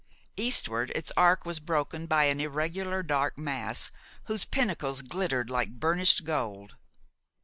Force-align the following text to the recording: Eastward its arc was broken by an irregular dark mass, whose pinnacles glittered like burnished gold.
Eastward 0.35 0.91
its 0.95 1.11
arc 1.15 1.45
was 1.45 1.59
broken 1.59 2.07
by 2.07 2.23
an 2.23 2.39
irregular 2.41 3.03
dark 3.03 3.37
mass, 3.37 3.91
whose 4.23 4.45
pinnacles 4.45 5.03
glittered 5.03 5.51
like 5.51 5.79
burnished 5.79 6.23
gold. 6.23 6.73